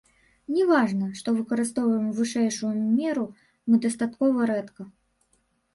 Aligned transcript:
Не 0.53 0.63
важна, 0.69 1.09
што 1.19 1.27
выкарыстоўваем 1.35 2.09
вышэйшую 2.21 2.75
меру 2.97 3.25
мы 3.69 3.75
дастаткова 3.87 4.51
рэдка. 4.55 4.83